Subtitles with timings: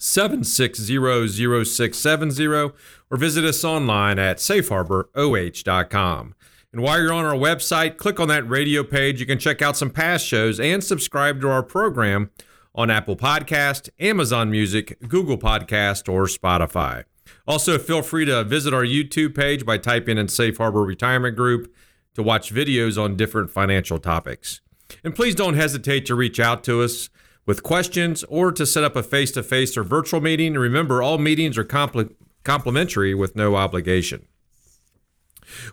[0.00, 2.72] 760-0670
[3.10, 6.34] or visit us online at safeharboroh.com.
[6.72, 9.20] And while you're on our website, click on that radio page.
[9.20, 12.30] You can check out some past shows and subscribe to our program
[12.74, 17.04] on Apple Podcast, Amazon Music, Google Podcast, or Spotify.
[17.46, 21.74] Also, feel free to visit our YouTube page by typing in Safe Harbor Retirement Group
[22.14, 24.60] to watch videos on different financial topics.
[25.02, 27.10] And please don't hesitate to reach out to us
[27.50, 30.54] with questions or to set up a face to face or virtual meeting.
[30.54, 34.24] Remember, all meetings are compl- complimentary with no obligation.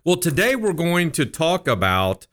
[0.04, 2.26] Well, today we're going to talk about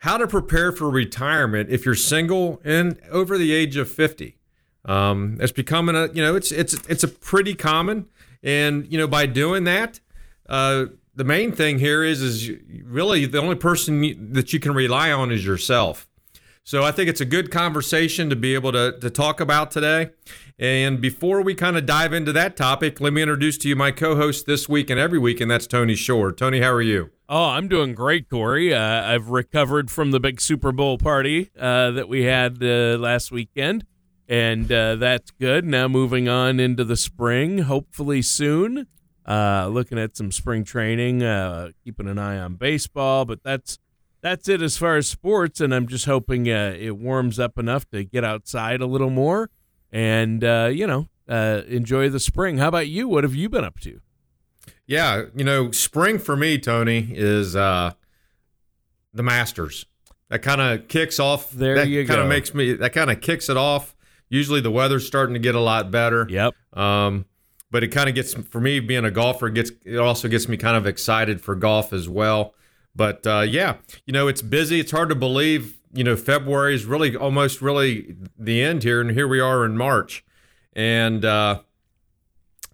[0.00, 4.36] how to prepare for retirement if you're single and over the age of 50.
[4.84, 8.04] Um, it's becoming a, you know, it's it's it's a pretty common,
[8.42, 10.00] and you know, by doing that,
[10.46, 12.50] uh, the main thing here is is
[12.84, 16.06] really the only person that you can rely on is yourself.
[16.66, 20.10] So I think it's a good conversation to be able to, to talk about today.
[20.58, 23.90] And before we kind of dive into that topic, let me introduce to you my
[23.90, 26.32] co host this week and every week, and that's Tony Shore.
[26.32, 27.10] Tony, how are you?
[27.28, 28.72] Oh, I'm doing great, Corey.
[28.72, 33.30] Uh, I've recovered from the big Super Bowl party uh, that we had uh, last
[33.30, 33.84] weekend,
[34.26, 35.66] and uh, that's good.
[35.66, 38.86] Now moving on into the spring, hopefully soon.
[39.26, 43.78] Uh, looking at some spring training, uh, keeping an eye on baseball, but that's
[44.24, 45.60] that's it as far as sports.
[45.60, 49.50] And I'm just hoping uh, it warms up enough to get outside a little more
[49.92, 52.56] and, uh, you know, uh, enjoy the spring.
[52.56, 53.06] How about you?
[53.06, 54.00] What have you been up to?
[54.86, 57.92] Yeah, you know, spring for me, Tony, is uh,
[59.12, 59.84] the Masters.
[60.30, 61.50] That kind of kicks off.
[61.50, 62.72] There that you kind of makes me.
[62.72, 63.94] That kind of kicks it off.
[64.28, 66.26] Usually, the weather's starting to get a lot better.
[66.28, 66.54] Yep.
[66.72, 67.26] Um,
[67.70, 69.46] but it kind of gets for me being a golfer.
[69.46, 72.54] It gets it also gets me kind of excited for golf as well.
[72.96, 74.80] But uh, yeah, you know, it's busy.
[74.80, 75.78] It's hard to believe.
[75.92, 79.76] You know, February is really almost really the end here, and here we are in
[79.76, 80.24] March,
[80.72, 81.60] and uh,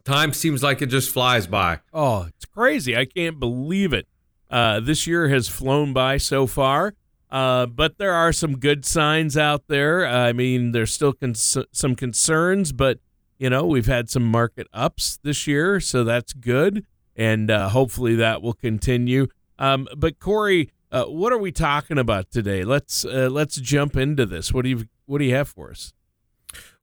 [0.05, 1.81] time seems like it just flies by.
[1.93, 2.97] Oh, it's crazy.
[2.97, 4.07] I can't believe it.
[4.51, 6.95] Uh, this year has flown by so far,
[7.31, 10.07] uh, but there are some good signs out there.
[10.07, 12.99] I mean, there's still cons- some concerns, but
[13.39, 16.85] you know, we've had some market ups this year, so that's good,
[17.17, 19.29] and uh, hopefully that will continue.
[19.60, 22.65] Um, but Corey, uh, what are we talking about today?
[22.65, 24.53] Let's uh, let's jump into this.
[24.53, 25.93] What do you what do you have for us?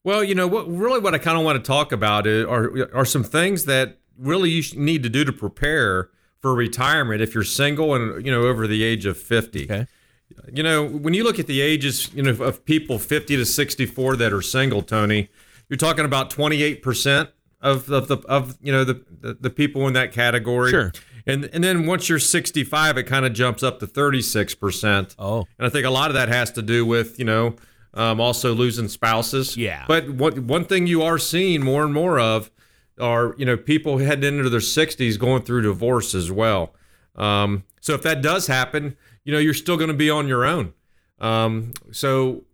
[0.03, 3.03] Well, you know what really what I kind of want to talk about are are
[3.03, 7.93] some things that really you need to do to prepare for retirement if you're single
[7.93, 9.63] and you know over the age of 50.
[9.65, 9.87] Okay.
[10.53, 14.17] You know, when you look at the ages, you know, of people 50 to 64
[14.17, 15.29] that are single, Tony,
[15.69, 17.29] you're talking about 28%
[17.61, 20.69] of of the of you know the, the the people in that category.
[20.69, 20.91] Sure.
[21.27, 25.15] And and then once you're 65, it kind of jumps up to 36%.
[25.19, 25.45] Oh.
[25.59, 27.55] And I think a lot of that has to do with, you know,
[27.93, 29.57] um, also losing spouses.
[29.57, 29.85] Yeah.
[29.87, 32.49] But one, one thing you are seeing more and more of
[32.99, 36.73] are, you know, people heading into their 60s going through divorce as well.
[37.15, 40.45] Um, so if that does happen, you know, you're still going to be on your
[40.45, 40.73] own.
[41.19, 42.45] Um, so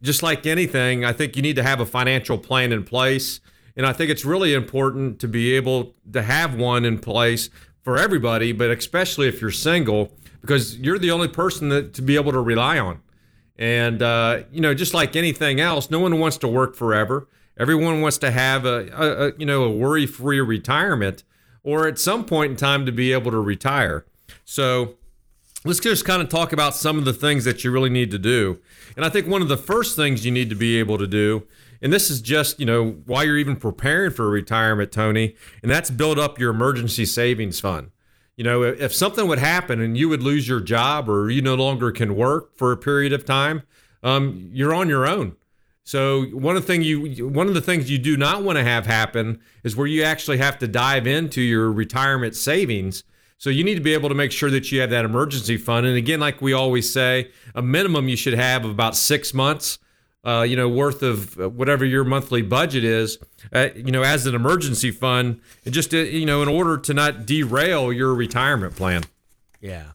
[0.00, 3.40] just like anything, I think you need to have a financial plan in place.
[3.76, 7.50] And I think it's really important to be able to have one in place
[7.82, 12.16] for everybody, but especially if you're single, because you're the only person that to be
[12.16, 13.00] able to rely on.
[13.56, 17.28] And uh, you know, just like anything else, no one wants to work forever.
[17.58, 21.22] Everyone wants to have a, a, a you know a worry-free retirement,
[21.62, 24.06] or at some point in time to be able to retire.
[24.44, 24.96] So
[25.64, 28.18] let's just kind of talk about some of the things that you really need to
[28.18, 28.58] do.
[28.96, 31.46] And I think one of the first things you need to be able to do,
[31.82, 35.90] and this is just, you know, why you're even preparing for retirement, Tony, and that's
[35.90, 37.90] build up your emergency savings fund.
[38.36, 41.54] You know, if something would happen and you would lose your job or you no
[41.54, 43.62] longer can work for a period of time,
[44.02, 45.36] um, you're on your own.
[45.84, 48.64] So one of the thing you one of the things you do not want to
[48.64, 53.02] have happen is where you actually have to dive into your retirement savings
[53.42, 55.84] So you need to be able to make sure that you have that emergency fund.
[55.84, 59.80] And again, like we always say, a minimum you should have of about six months,
[60.24, 63.18] uh, you know, worth of whatever your monthly budget is,
[63.52, 67.26] uh, you know, as an emergency fund, just uh, you know, in order to not
[67.26, 69.02] derail your retirement plan.
[69.60, 69.92] Yeah.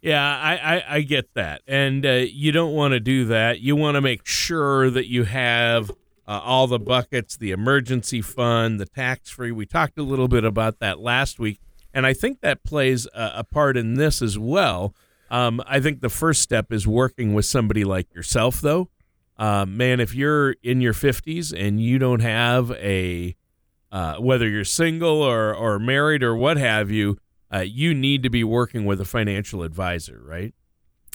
[0.00, 1.62] Yeah, I, I, I get that.
[1.68, 3.60] And uh, you don't want to do that.
[3.60, 5.90] You want to make sure that you have
[6.26, 9.52] uh, all the buckets, the emergency fund, the tax free.
[9.52, 11.60] We talked a little bit about that last week.
[11.94, 14.92] And I think that plays a, a part in this as well.
[15.30, 18.88] Um, I think the first step is working with somebody like yourself, though.
[19.42, 23.34] Uh, man, if you're in your 50s and you don't have a,
[23.90, 27.18] uh, whether you're single or, or married or what have you,
[27.52, 30.54] uh, you need to be working with a financial advisor, right?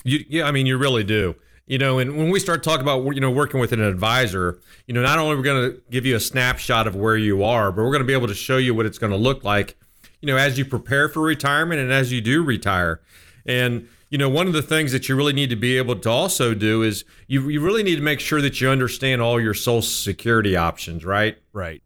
[0.04, 1.36] You, yeah, I mean, you really do.
[1.66, 4.94] You know, and when we start talking about you know working with an advisor, you
[4.94, 7.82] know, not only we're going to give you a snapshot of where you are, but
[7.82, 9.76] we're going to be able to show you what it's going to look like
[10.20, 13.00] you know, as you prepare for retirement and as you do retire.
[13.46, 16.10] And, you know, one of the things that you really need to be able to
[16.10, 19.54] also do is you, you really need to make sure that you understand all your
[19.54, 21.38] social security options, right?
[21.52, 21.82] Right.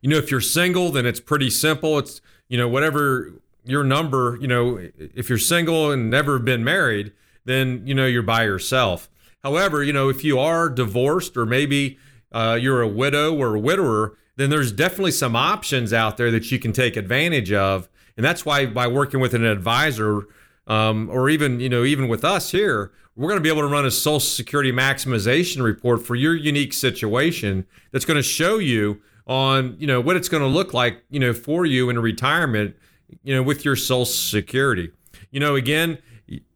[0.00, 1.98] You know, if you're single, then it's pretty simple.
[1.98, 3.32] It's, you know, whatever
[3.64, 7.12] your number, you know, if you're single and never been married,
[7.44, 9.08] then, you know, you're by yourself.
[9.42, 11.98] However, you know, if you are divorced or maybe
[12.32, 16.50] uh, you're a widow or a widower, then there's definitely some options out there that
[16.50, 17.88] you can take advantage of.
[18.16, 20.26] And that's why by working with an advisor,
[20.66, 23.68] um, or even you know even with us here, we're going to be able to
[23.68, 29.00] run a Social Security maximization report for your unique situation that's going to show you
[29.26, 32.76] on you know what it's going to look like you know for you in retirement,
[33.22, 34.90] you know with your Social Security.
[35.30, 35.98] You know again.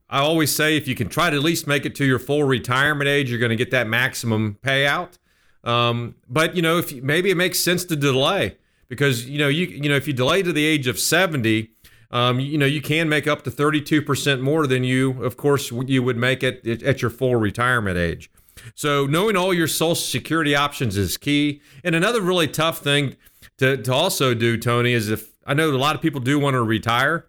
[0.09, 2.45] I always say if you can try to at least make it to your full
[2.45, 5.19] retirement age, you're going to get that maximum payout.
[5.65, 8.57] Um, but you know, if maybe it makes sense to delay
[8.89, 11.71] because you know you you know if you delay to the age of 70,
[12.11, 16.03] um, you, know you can make up to 32% more than you, of course, you
[16.03, 18.31] would make it at your full retirement age.
[18.75, 21.61] So knowing all your Social Security options is key.
[21.85, 23.17] And another really tough thing
[23.59, 26.55] to, to also do, Tony, is if I know a lot of people do want
[26.55, 27.27] to retire,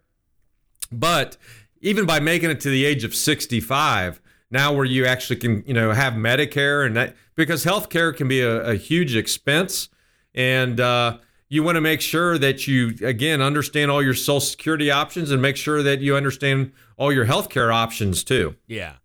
[0.92, 1.38] but
[1.82, 5.74] even by making it to the age of 65, now where you actually can you
[5.74, 9.90] know have Medicare and that because healthcare can be a, a huge expense
[10.34, 11.18] and uh,
[11.50, 15.42] you want to make sure that you again understand all your social security options and
[15.42, 18.56] make sure that you understand all your healthcare options too.
[18.68, 18.96] Yeah.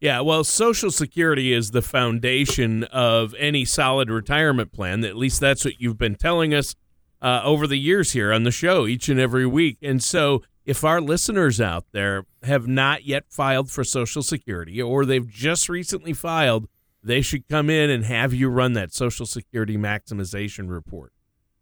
[0.00, 5.04] Yeah well social security is the foundation of any solid retirement plan.
[5.04, 6.74] At least that's what you've been telling us
[7.22, 9.78] uh, over the years here on the show each and every week.
[9.82, 15.04] And so if our listeners out there have not yet filed for social security or
[15.04, 16.68] they've just recently filed
[17.06, 21.12] they should come in and have you run that Social Security maximization report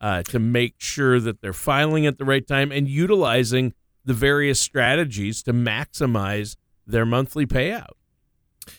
[0.04, 3.72] uh, to make sure that they're filing at the right time and utilizing
[4.04, 6.56] the various strategies to maximize
[6.86, 7.94] their monthly payout.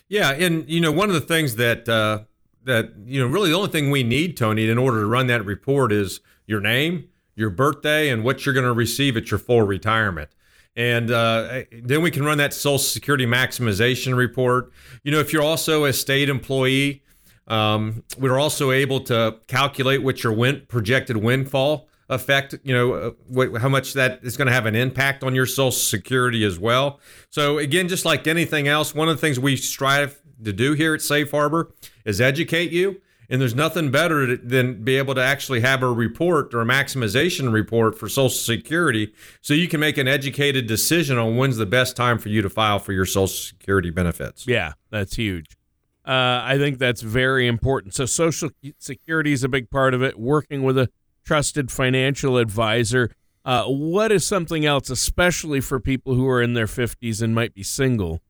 [0.08, 2.26] Yeah, and you know one of the things that uh,
[2.66, 5.44] that you know really the only thing we need, Tony, in order to run that
[5.44, 9.64] report is your name, your birthday, and what you're going to receive at your full
[9.64, 10.30] retirement
[10.76, 14.72] and uh, then we can run that Social Security maximization report.
[15.04, 17.02] You know, if you're also a state employee,
[17.48, 22.56] um, we're also able to calculate what your projected windfall effect.
[22.64, 25.46] You know, uh, what, how much that is going to have an impact on your
[25.46, 27.00] Social Security as well.
[27.30, 30.94] So again, just like anything else, one of the things we strive to do here
[30.94, 31.74] at Safe Harbor
[32.04, 36.54] is educate you and there's nothing better than be able to actually have a report
[36.54, 41.38] or a maximization report for Social Security so you can make an educated decision on
[41.38, 44.48] when's the best time for you to file for your Social Security benefits.
[44.48, 45.58] Yeah, that's huge.
[46.06, 47.96] Uh, I think that's very important.
[47.96, 50.90] So, Social Security is a big part of it, working with a
[51.26, 53.10] trusted financial advisor.
[53.44, 57.54] Uh, what is something else, especially for people who are in their 50s and might
[57.54, 58.22] be single?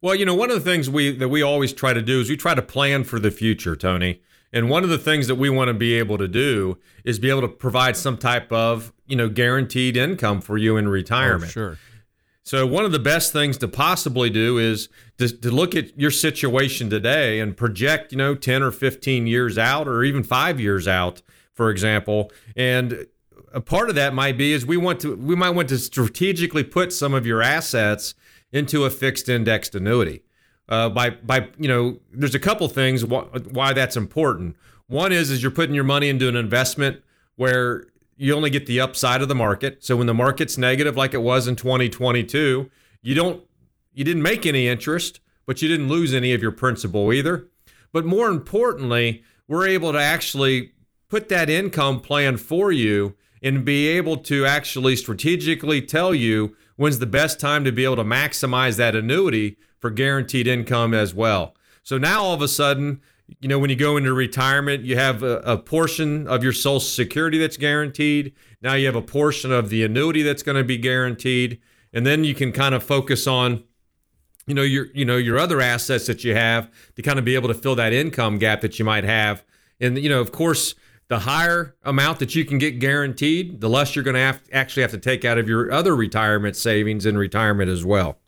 [0.00, 2.28] Well, you know, one of the things we that we always try to do is
[2.28, 4.20] we try to plan for the future, Tony.
[4.52, 7.30] And one of the things that we want to be able to do is be
[7.30, 11.50] able to provide some type of, you know, guaranteed income for you in retirement.
[11.50, 11.78] Oh, sure.
[12.42, 16.10] So one of the best things to possibly do is to, to look at your
[16.10, 20.88] situation today and project, you know, 10 or 15 years out or even 5 years
[20.88, 22.32] out, for example.
[22.56, 23.06] And
[23.52, 26.64] a part of that might be is we want to we might want to strategically
[26.64, 28.14] put some of your assets
[28.52, 30.22] into a fixed indexed annuity.
[30.68, 34.56] Uh, by by you know, there's a couple things wh- why that's important.
[34.86, 37.02] One is is you're putting your money into an investment
[37.36, 37.84] where
[38.20, 39.82] you only get the upside of the market.
[39.82, 43.42] So when the market's negative, like it was in 2022, you don't
[43.94, 47.48] you didn't make any interest, but you didn't lose any of your principal either.
[47.94, 50.72] But more importantly, we're able to actually
[51.08, 56.98] put that income plan for you and be able to actually strategically tell you when's
[56.98, 61.56] the best time to be able to maximize that annuity for guaranteed income as well.
[61.82, 63.00] So now all of a sudden,
[63.40, 66.80] you know, when you go into retirement, you have a, a portion of your Social
[66.80, 68.34] Security that's guaranteed.
[68.62, 71.60] Now you have a portion of the annuity that's going to be guaranteed,
[71.92, 73.64] and then you can kind of focus on
[74.46, 77.34] you know your you know your other assets that you have to kind of be
[77.34, 79.44] able to fill that income gap that you might have.
[79.80, 80.74] And you know of course
[81.08, 84.82] the higher amount that you can get guaranteed the less you're going to have actually
[84.82, 88.19] have to take out of your other retirement savings in retirement as well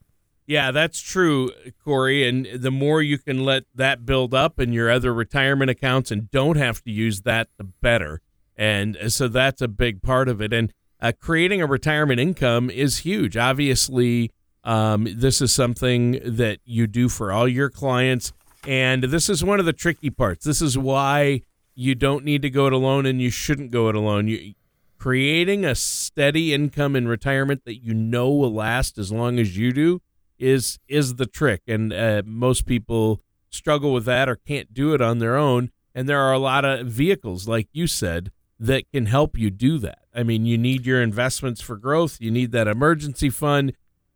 [0.53, 1.51] yeah that's true
[1.85, 6.11] corey and the more you can let that build up in your other retirement accounts
[6.11, 8.21] and don't have to use that the better
[8.57, 12.99] and so that's a big part of it and uh, creating a retirement income is
[12.99, 14.31] huge obviously
[14.65, 18.33] um, this is something that you do for all your clients.
[18.67, 20.45] And this is one of the tricky parts.
[20.45, 21.43] This is why
[21.75, 24.29] you don't need to go it alone and you shouldn't go it alone.
[24.29, 24.55] You,
[24.99, 29.73] creating a steady income in retirement that you know will last as long as you
[29.73, 30.01] do
[30.43, 31.63] is is the trick.
[31.67, 35.71] And uh, most people struggle with that or can't do it on their own.
[35.95, 39.79] And there are a lot of vehicles, like you said, that can help you do
[39.79, 40.01] that.
[40.15, 43.73] I mean, you need your investments for growth, you need that emergency fund,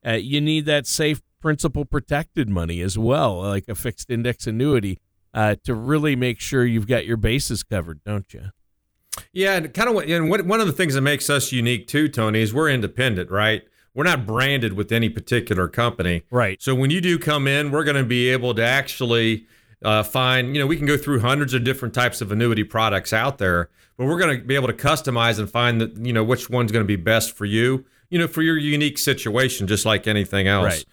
[0.07, 4.99] uh, you need that safe principal protected money as well, like a fixed index annuity,
[5.35, 8.51] uh, to really make sure you've got your bases covered, don't you?
[9.33, 12.41] Yeah, and kind of, and one of the things that makes us unique too, Tony,
[12.41, 13.63] is we're independent, right?
[13.97, 16.63] We're not branded with any particular company, right?
[16.63, 19.47] So when you do come in, we're going to be able to actually
[19.83, 23.13] uh, find, you know, we can go through hundreds of different types of annuity products
[23.13, 26.23] out there, but we're going to be able to customize and find that, you know,
[26.23, 29.85] which one's going to be best for you you know, for your unique situation, just
[29.85, 30.65] like anything else.
[30.65, 30.85] Right.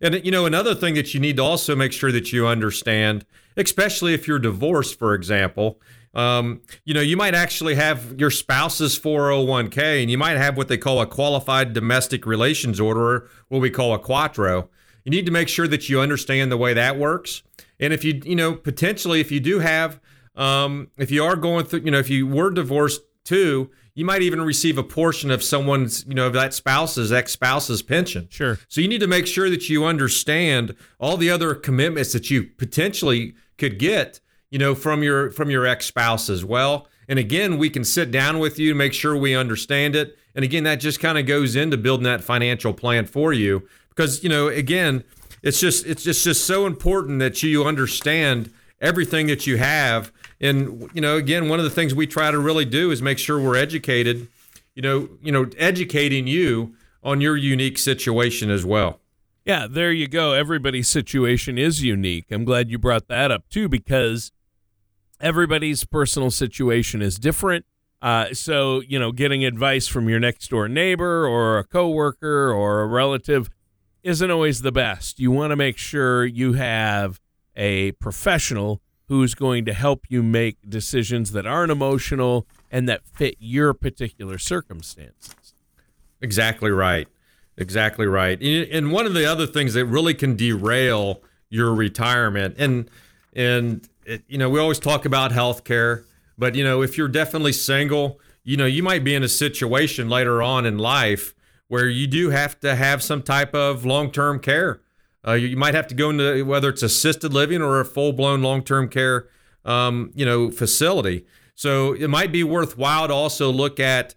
[0.00, 3.24] And you know, another thing that you need to also make sure that you understand,
[3.56, 5.80] especially if you're divorced, for example,
[6.14, 10.68] um, you know, you might actually have your spouse's 401k, and you might have what
[10.68, 14.68] they call a qualified domestic relations order, what we call a QDRO.
[15.04, 17.42] You need to make sure that you understand the way that works.
[17.80, 20.00] And if you, you know, potentially, if you do have,
[20.36, 24.22] um, if you are going through, you know, if you were divorced too, you might
[24.22, 28.28] even receive a portion of someone's, you know, of that spouse's ex spouse's pension.
[28.30, 28.58] Sure.
[28.68, 32.44] So you need to make sure that you understand all the other commitments that you
[32.44, 34.20] potentially could get,
[34.52, 36.86] you know, from your from your ex spouse as well.
[37.08, 40.16] And again, we can sit down with you, make sure we understand it.
[40.34, 44.22] And again, that just kind of goes into building that financial plan for you because,
[44.22, 45.04] you know, again,
[45.42, 50.90] it's just it's just just so important that you understand everything that you have and
[50.92, 53.40] you know, again, one of the things we try to really do is make sure
[53.40, 54.28] we're educated.
[54.74, 59.00] You know, you know, educating you on your unique situation as well.
[59.46, 60.32] Yeah, there you go.
[60.32, 62.26] Everybody's situation is unique.
[62.30, 64.30] I'm glad you brought that up too, because
[65.22, 67.64] everybody's personal situation is different.
[68.02, 72.82] Uh, so, you know, getting advice from your next door neighbor or a coworker or
[72.82, 73.48] a relative
[74.02, 75.20] isn't always the best.
[75.20, 77.20] You want to make sure you have
[77.56, 83.36] a professional who's going to help you make decisions that aren't emotional and that fit
[83.38, 85.54] your particular circumstances.
[86.20, 87.06] Exactly right.
[87.56, 88.42] Exactly right.
[88.42, 92.90] And one of the other things that really can derail your retirement and
[93.34, 96.04] and it, you know, we always talk about health care,
[96.36, 100.08] but you know, if you're definitely single, you know, you might be in a situation
[100.08, 101.34] later on in life
[101.68, 104.80] where you do have to have some type of long-term care
[105.26, 108.42] uh, you, might have to go into whether it's assisted living or a full blown
[108.42, 109.28] long term care,
[109.64, 111.24] um, you know, facility.
[111.54, 114.14] So it might be worthwhile to also look at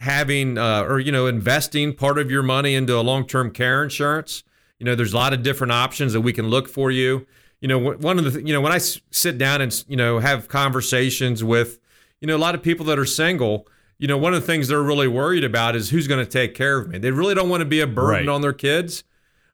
[0.00, 3.84] having uh, or you know investing part of your money into a long term care
[3.84, 4.42] insurance.
[4.78, 7.26] You know, there's a lot of different options that we can look for you.
[7.60, 10.48] You know, one of the you know when I sit down and you know have
[10.48, 11.80] conversations with
[12.20, 13.66] you know a lot of people that are single
[14.00, 16.54] you know, one of the things they're really worried about is who's going to take
[16.54, 16.98] care of me.
[16.98, 18.28] They really don't want to be a burden right.
[18.28, 19.02] on their kids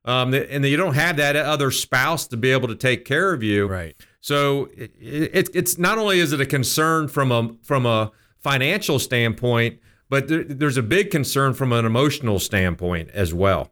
[0.04, 3.42] um, and you don't have that other spouse to be able to take care of
[3.42, 3.66] you.
[3.66, 3.96] Right.
[4.20, 8.98] So it, it, it's not only is it a concern from a from a financial
[8.98, 9.80] standpoint,
[10.10, 13.70] but there, there's a big concern from an emotional standpoint as well.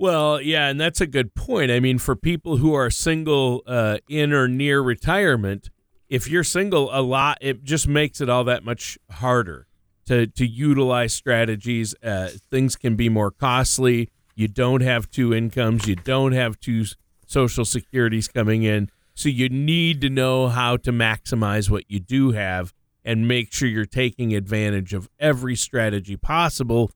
[0.00, 1.70] Well, yeah, and that's a good point.
[1.70, 5.68] I mean, for people who are single uh, in or near retirement,
[6.08, 9.66] if you're single a lot, it just makes it all that much harder
[10.06, 11.94] to to utilize strategies.
[12.02, 14.08] Uh, things can be more costly
[14.40, 15.86] you don't have two incomes.
[15.86, 16.86] You don't have two
[17.26, 18.88] social securities coming in.
[19.14, 22.72] So you need to know how to maximize what you do have
[23.04, 26.90] and make sure you're taking advantage of every strategy possible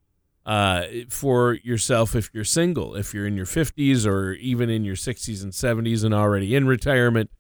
[0.46, 2.94] uh, for yourself if you're single.
[2.94, 6.66] If you're in your 50s or even in your 60s and 70s and already in
[6.66, 7.30] retirement,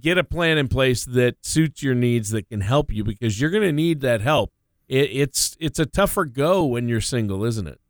[0.00, 3.50] get a plan in place that suits your needs that can help you because you're
[3.50, 4.52] going to need that help
[4.88, 7.80] it, it's it's a tougher go when you're single, isn't it?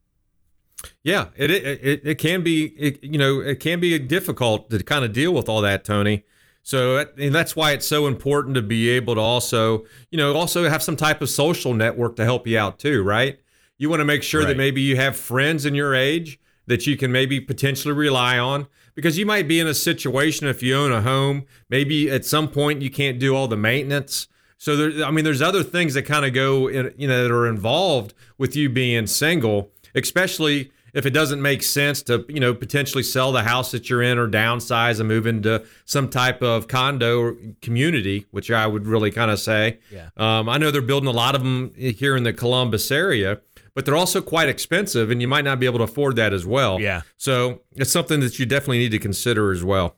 [1.03, 5.05] Yeah, it it, it can be it, you know it can be difficult to kind
[5.05, 6.25] of deal with all that, Tony.
[6.63, 10.69] So and that's why it's so important to be able to also you know also
[10.69, 13.39] have some type of social network to help you out too, right?
[13.79, 14.49] You want to make sure right.
[14.49, 18.67] that maybe you have friends in your age that you can maybe potentially rely on
[18.95, 22.49] because you might be in a situation if you own a home, maybe at some
[22.49, 24.29] point you can't do all the maintenance.
[24.57, 27.35] So there, I mean, there's other things that kind of go, in, you know, that
[27.35, 32.55] are involved with you being single, especially if it doesn't make sense to you know
[32.55, 36.69] potentially sell the house that you're in or downsize and move into some type of
[36.69, 39.79] condo or community, which I would really kind of say.
[39.91, 40.11] Yeah.
[40.17, 43.41] Um, I know they're building a lot of them here in the Columbus area,
[43.75, 46.47] but they're also quite expensive, and you might not be able to afford that as
[46.47, 46.81] well.
[46.81, 47.03] Yeah.
[47.17, 49.97] So it's something that you definitely need to consider as well.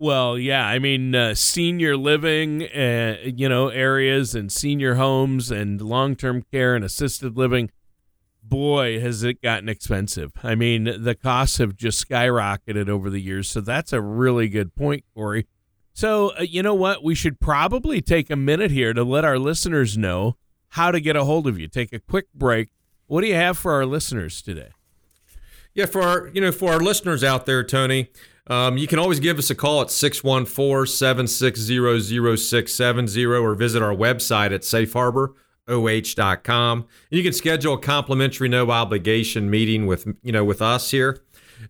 [0.00, 5.80] Well, yeah, I mean, uh, senior living, uh, you know, areas and senior homes and
[5.80, 7.70] long term care and assisted living
[8.48, 10.32] boy, has it gotten expensive.
[10.42, 13.50] I mean, the costs have just skyrocketed over the years.
[13.50, 15.46] So that's a really good point, Corey.
[15.92, 17.02] So, uh, you know what?
[17.02, 20.36] We should probably take a minute here to let our listeners know
[20.70, 21.68] how to get a hold of you.
[21.68, 22.70] Take a quick break.
[23.08, 24.70] What do you have for our listeners today?
[25.74, 28.10] Yeah, for our, you know, for our listeners out there, Tony,
[28.46, 33.94] um, you can always give us a call at 614 760 0670 or visit our
[33.94, 35.34] website at Safe Harbor
[35.68, 36.86] oh.com.
[37.10, 41.20] You can schedule a complimentary no obligation meeting with you know with us here.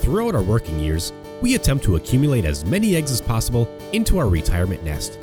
[0.00, 4.28] Throughout our working years, we attempt to accumulate as many eggs as possible into our
[4.28, 5.18] retirement nest.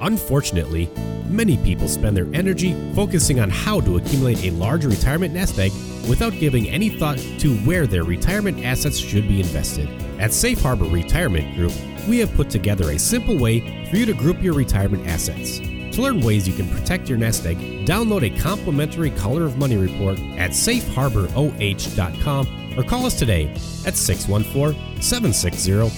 [0.00, 0.90] Unfortunately,
[1.28, 5.72] many people spend their energy focusing on how to accumulate a large retirement nest egg
[6.08, 9.88] without giving any thought to where their retirement assets should be invested.
[10.20, 11.72] At Safe Harbor Retirement Group,
[12.08, 15.60] we have put together a simple way for you to group your retirement assets.
[15.96, 17.56] To learn ways you can protect your nest egg,
[17.86, 23.48] download a complimentary Color of Money report at safeharboroh.com or call us today
[23.86, 25.88] at 614 760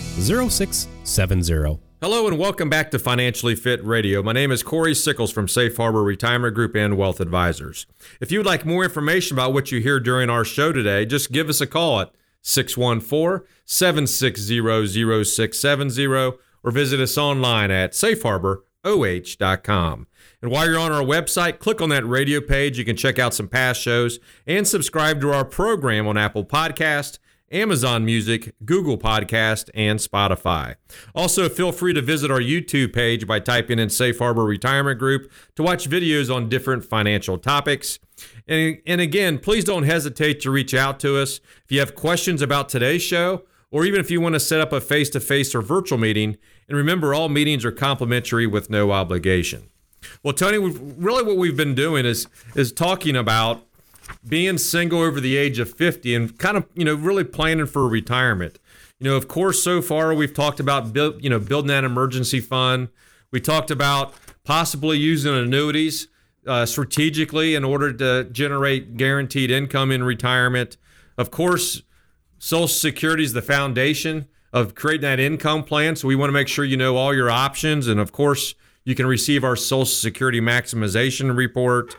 [0.49, 1.88] 0670.
[2.01, 4.23] Hello and welcome back to Financially Fit Radio.
[4.23, 7.87] My name is Corey Sickles from Safe Harbor Retirement Group and Wealth Advisors.
[8.21, 11.33] If you would like more information about what you hear during our show today, just
[11.33, 16.07] give us a call at 614 760 0670
[16.63, 20.07] or visit us online at Safe Harbor oh.com.
[20.41, 22.79] And while you're on our website, click on that radio page.
[22.79, 27.19] You can check out some past shows and subscribe to our program on Apple Podcast,
[27.51, 30.77] Amazon Music, Google Podcast, and Spotify.
[31.15, 35.31] Also, feel free to visit our YouTube page by typing in Safe Harbor Retirement Group
[35.57, 37.99] to watch videos on different financial topics.
[38.47, 42.43] And, and again, please don't hesitate to reach out to us if you have questions
[42.43, 45.55] about today's show or even if you want to set up a face to face
[45.55, 46.37] or virtual meeting.
[46.69, 49.71] And remember, all meetings are complimentary with no obligation.
[50.23, 53.67] Well, Tony, really what we've been doing is is talking about
[54.27, 57.89] being single over the age of 50 and kind of, you know, really planning for
[57.89, 58.59] retirement.
[58.99, 62.41] You know, of course, so far we've talked about build, you know, building that emergency
[62.41, 62.89] fund.
[63.31, 66.09] We talked about possibly using annuities
[66.47, 70.77] uh, strategically in order to generate guaranteed income in retirement.
[71.17, 71.83] Of course,
[72.39, 75.97] Social Security is the foundation of creating that income plan.
[75.97, 77.87] So we want to make sure you know all your options.
[77.87, 81.97] And of course, you can receive our Social Security maximization report.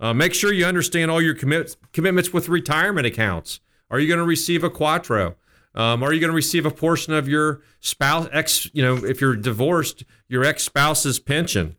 [0.00, 3.60] Uh, make sure you understand all your commit- commitments with retirement accounts.
[3.90, 5.34] Are you going to receive a QDRO?
[5.74, 8.70] Um, are you going to receive a portion of your spouse ex?
[8.72, 11.76] You know, if you're divorced, your ex spouse's pension.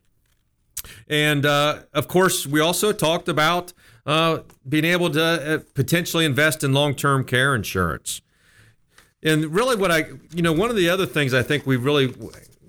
[1.08, 3.73] And uh, of course, we also talked about
[4.06, 8.21] uh, being able to uh, potentially invest in long-term care insurance.
[9.23, 12.13] And really, what I, you know, one of the other things I think we really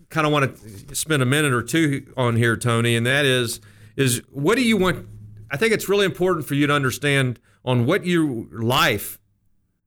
[0.08, 0.56] kind of want
[0.88, 3.60] to spend a minute or two on here, Tony, and that is,
[3.96, 5.06] is what do you want?
[5.50, 9.18] I think it's really important for you to understand on what your life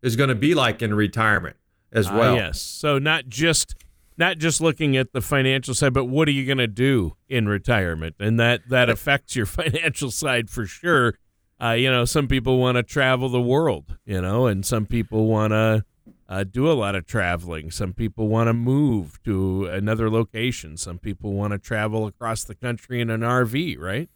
[0.02, 1.56] is going to be like in retirement.
[1.92, 2.36] as Ah, well.
[2.36, 2.62] yes.
[2.62, 3.76] So not just
[4.18, 7.48] not just looking at the financial side, but what are you going to do in
[7.48, 11.16] retirement, and that that affects your financial side for sure.
[11.62, 15.26] Uh, you know, some people want to travel the world, you know, and some people
[15.28, 15.84] want to
[16.30, 17.70] uh, do a lot of traveling.
[17.72, 20.78] Some people want to move to another location.
[20.78, 24.10] Some people want to travel across the country in an RV, right?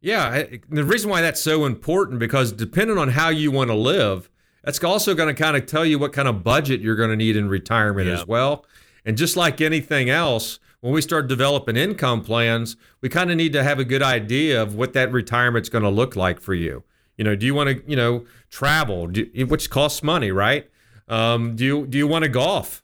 [0.00, 4.30] Yeah, the reason why that's so important because depending on how you want to live,
[4.64, 7.16] that's also going to kind of tell you what kind of budget you're going to
[7.16, 8.14] need in retirement Yeah.
[8.14, 8.64] as well.
[9.04, 13.52] And just like anything else, when we start developing income plans, we kind of need
[13.52, 16.82] to have a good idea of what that retirement's going to look like for you.
[17.18, 20.70] You know, do you want to, you know, travel, do, which costs money, right?
[21.08, 22.82] Um, do you do you want to golf?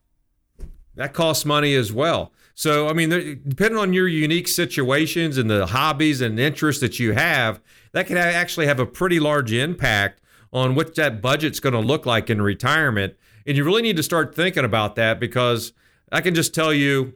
[0.96, 2.32] That costs money as well.
[2.58, 3.10] So, I mean,
[3.46, 7.60] depending on your unique situations and the hobbies and interests that you have,
[7.92, 10.22] that can actually have a pretty large impact
[10.54, 13.14] on what that budget's going to look like in retirement.
[13.46, 15.74] And you really need to start thinking about that because
[16.10, 17.12] I can just tell you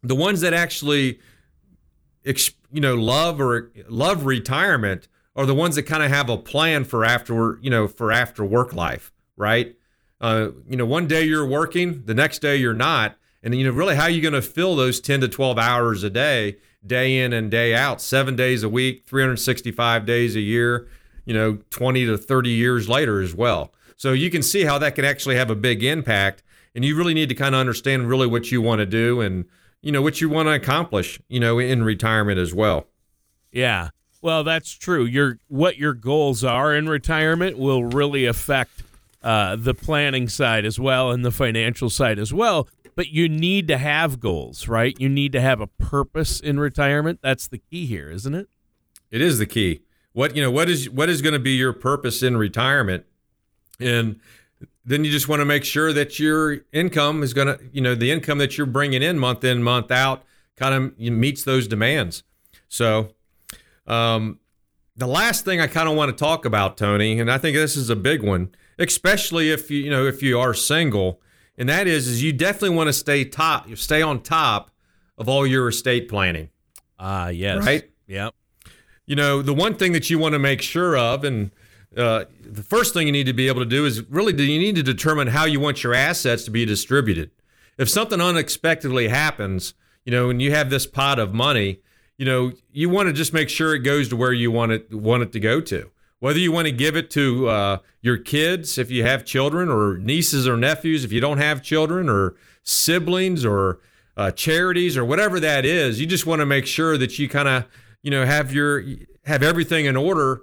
[0.00, 1.18] the ones that actually
[2.24, 6.84] you know love or love retirement are the ones that kind of have a plan
[6.84, 9.74] for after you know for after work life right
[10.20, 13.70] uh, you know one day you're working the next day you're not and you know
[13.70, 17.18] really how are you going to fill those 10 to 12 hours a day day
[17.18, 20.88] in and day out seven days a week 365 days a year
[21.24, 24.94] you know 20 to 30 years later as well so you can see how that
[24.94, 26.42] can actually have a big impact
[26.74, 29.44] and you really need to kind of understand really what you want to do and
[29.80, 32.86] you know what you want to accomplish you know in retirement as well
[33.52, 33.90] Yeah.
[34.20, 35.04] Well, that's true.
[35.04, 38.82] Your what your goals are in retirement will really affect
[39.22, 42.68] uh, the planning side as well and the financial side as well.
[42.94, 44.94] But you need to have goals, right?
[44.98, 47.20] You need to have a purpose in retirement.
[47.22, 48.48] That's the key here, isn't it?
[49.10, 49.82] It is the key.
[50.12, 53.04] What you know, what is what is going to be your purpose in retirement,
[53.80, 54.20] and
[54.84, 57.94] then you just want to make sure that your income is going to, you know,
[57.94, 60.24] the income that you're bringing in month in month out,
[60.56, 62.24] kind of meets those demands.
[62.68, 63.14] So,
[63.86, 64.38] um,
[64.96, 67.76] the last thing I kind of want to talk about, Tony, and I think this
[67.76, 71.20] is a big one, especially if you you know if you are single,
[71.58, 74.70] and that is is you definitely want to stay top, you stay on top
[75.18, 76.48] of all your estate planning.
[76.98, 77.64] Ah, yes.
[77.64, 77.90] Right?
[78.06, 78.34] Yep.
[79.06, 81.50] you know, the one thing that you want to make sure of, and
[81.96, 84.58] uh, the first thing you need to be able to do is really do you
[84.58, 87.30] need to determine how you want your assets to be distributed.
[87.78, 91.80] If something unexpectedly happens, you know, and you have this pot of money,
[92.16, 94.94] you know, you want to just make sure it goes to where you want it
[94.94, 95.90] want it to go to.
[96.22, 99.98] Whether you want to give it to uh, your kids if you have children, or
[99.98, 103.80] nieces or nephews if you don't have children, or siblings, or
[104.16, 107.48] uh, charities, or whatever that is, you just want to make sure that you kind
[107.48, 107.64] of
[108.02, 108.84] you know have your
[109.24, 110.42] have everything in order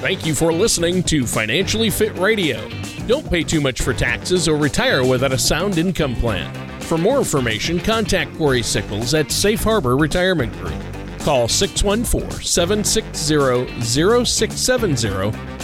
[0.00, 2.66] Thank you for listening to Financially Fit Radio.
[3.06, 6.50] Don't pay too much for taxes or retire without a sound income plan.
[6.80, 10.99] For more information, contact Corey Sickles at Safe Harbor Retirement Group.
[11.20, 15.32] Call 614 760 0670